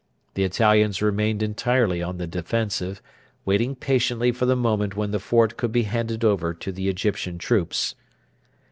The 0.33 0.43
Italians 0.43 0.99
remained 1.03 1.43
entirely 1.43 2.01
on 2.01 2.17
the 2.17 2.25
defensive, 2.25 3.03
waiting 3.45 3.75
patiently 3.75 4.31
for 4.31 4.47
the 4.47 4.55
moment 4.55 4.95
when 4.95 5.11
the 5.11 5.19
fort 5.19 5.57
could 5.57 5.71
be 5.71 5.83
handed 5.83 6.23
over 6.23 6.55
to 6.55 6.71
the 6.71 6.89
Egyptian 6.89 7.37
troops. 7.37 7.93